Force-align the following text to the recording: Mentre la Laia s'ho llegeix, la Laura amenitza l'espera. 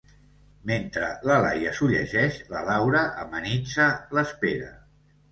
Mentre 0.69 1.09
la 1.31 1.35
Laia 1.45 1.73
s'ho 1.79 1.89
llegeix, 1.91 2.37
la 2.53 2.63
Laura 2.69 3.01
amenitza 3.25 3.91
l'espera. 4.19 4.71